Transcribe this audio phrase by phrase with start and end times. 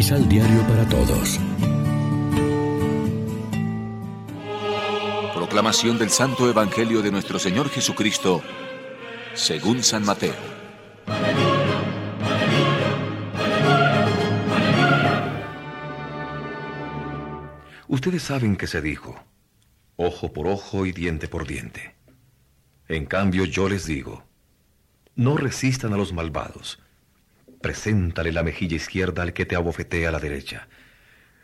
[0.00, 1.38] Misal Diario para Todos.
[5.34, 8.42] Proclamación del Santo Evangelio de nuestro Señor Jesucristo,
[9.34, 10.32] según San Mateo.
[17.86, 19.22] Ustedes saben que se dijo,
[19.96, 21.94] ojo por ojo y diente por diente.
[22.88, 24.24] En cambio yo les digo,
[25.14, 26.78] no resistan a los malvados.
[27.60, 30.68] Preséntale la mejilla izquierda al que te abofetea a la derecha.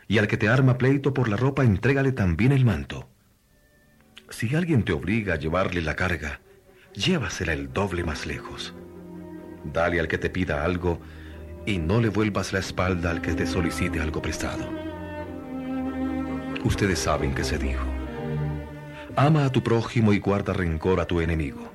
[0.07, 3.09] Y al que te arma pleito por la ropa, entrégale también el manto.
[4.29, 6.41] Si alguien te obliga a llevarle la carga,
[6.93, 8.73] llévasela el doble más lejos.
[9.63, 10.99] Dale al que te pida algo
[11.65, 14.69] y no le vuelvas la espalda al que te solicite algo prestado.
[16.63, 17.85] Ustedes saben que se dijo.
[19.15, 21.71] Ama a tu prójimo y guarda rencor a tu enemigo.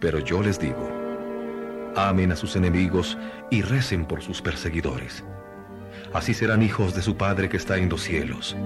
[0.00, 0.93] Pero yo les digo,
[1.96, 3.16] amen a sus enemigos
[3.50, 5.24] y recen por sus perseguidores.
[6.12, 8.56] Así serán hijos de su Padre que está en los cielos.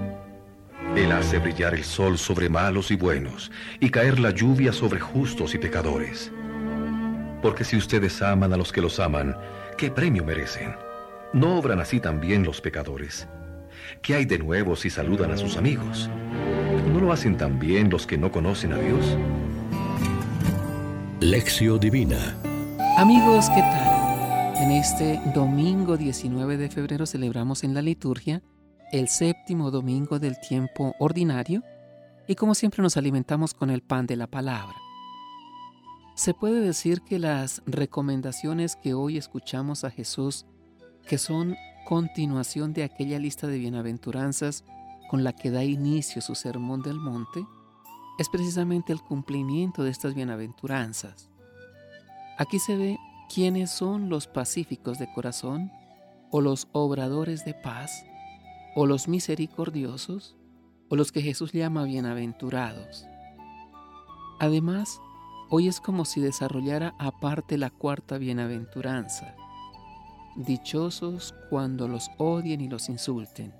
[0.95, 5.53] Él hace brillar el sol sobre malos y buenos y caer la lluvia sobre justos
[5.53, 6.31] y pecadores.
[7.41, 9.35] Porque si ustedes aman a los que los aman,
[9.77, 10.75] ¿qué premio merecen?
[11.31, 13.27] ¿No obran así también los pecadores?
[14.01, 16.09] ¿Qué hay de nuevo si saludan a sus amigos?
[16.91, 19.17] ¿No lo hacen también los que no conocen a Dios?
[21.21, 22.35] Lección Divina
[22.99, 24.57] Amigos, ¿qué tal?
[24.57, 28.43] En este domingo 19 de febrero celebramos en la liturgia
[28.91, 31.63] el séptimo domingo del tiempo ordinario
[32.27, 34.75] y como siempre nos alimentamos con el pan de la palabra.
[36.15, 40.45] Se puede decir que las recomendaciones que hoy escuchamos a Jesús,
[41.07, 41.55] que son
[41.87, 44.65] continuación de aquella lista de bienaventuranzas
[45.09, 47.47] con la que da inicio su sermón del monte,
[48.19, 51.28] es precisamente el cumplimiento de estas bienaventuranzas.
[52.39, 55.73] Aquí se ve quiénes son los pacíficos de corazón
[56.31, 58.05] o los obradores de paz
[58.75, 60.37] o los misericordiosos,
[60.87, 63.05] o los que Jesús llama bienaventurados.
[64.39, 65.01] Además,
[65.49, 69.35] hoy es como si desarrollara aparte la cuarta bienaventuranza.
[70.37, 73.53] Dichosos cuando los odien y los insulten.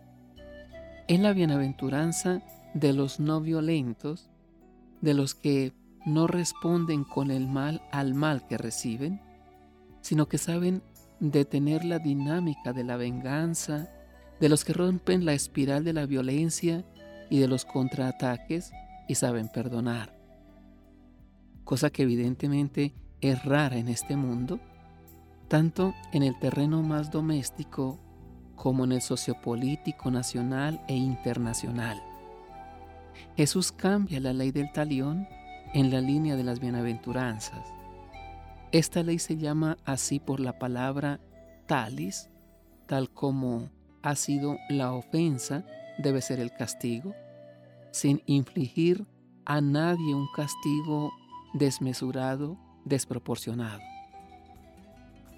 [1.09, 2.41] Es la bienaventuranza
[2.73, 4.29] de los no violentos,
[5.01, 5.73] de los que
[6.05, 9.21] no responden con el mal al mal que reciben,
[10.01, 10.81] sino que saben
[11.19, 13.89] detener la dinámica de la venganza
[14.39, 16.85] de los que rompen la espiral de la violencia
[17.29, 18.71] y de los contraataques
[19.07, 20.15] y saben perdonar.
[21.63, 24.59] Cosa que evidentemente es rara en este mundo,
[25.47, 27.99] tanto en el terreno más doméstico
[28.55, 32.01] como en el sociopolítico nacional e internacional.
[33.35, 35.27] Jesús cambia la ley del talión
[35.73, 37.65] en la línea de las bienaventuranzas.
[38.71, 41.19] Esta ley se llama así por la palabra
[41.65, 42.29] talis,
[42.85, 43.69] tal como
[44.01, 45.65] ha sido la ofensa,
[45.97, 47.13] debe ser el castigo,
[47.91, 49.05] sin infligir
[49.45, 51.11] a nadie un castigo
[51.53, 53.81] desmesurado, desproporcionado.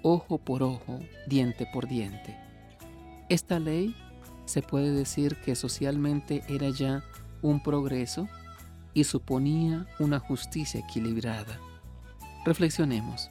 [0.02, 2.36] Ojo por ojo, diente por diente.
[3.28, 3.94] Esta ley
[4.44, 7.02] se puede decir que socialmente era ya
[7.40, 8.28] un progreso
[8.94, 11.58] y suponía una justicia equilibrada.
[12.44, 13.30] Reflexionemos.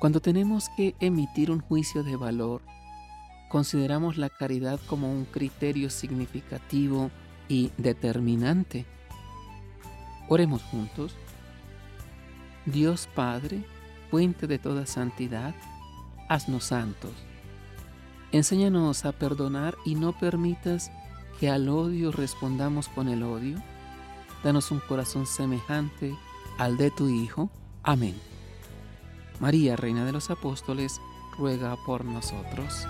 [0.00, 2.62] Cuando tenemos que emitir un juicio de valor
[3.48, 7.10] consideramos la caridad como un criterio significativo
[7.48, 8.86] y determinante.
[10.28, 11.14] Oremos juntos.
[12.64, 13.64] Dios Padre,
[14.10, 15.54] fuente de toda santidad,
[16.28, 17.12] haznos santos.
[18.32, 20.90] Enséñanos a perdonar y no permitas
[21.38, 23.62] que al odio respondamos con el odio.
[24.46, 26.16] Danos un corazón semejante
[26.56, 27.50] al de tu Hijo.
[27.82, 28.14] Amén.
[29.40, 31.00] María, Reina de los Apóstoles,
[31.36, 32.86] ruega por nosotros.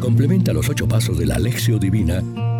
[0.00, 2.24] Complementa los ocho pasos de la Alexio Divina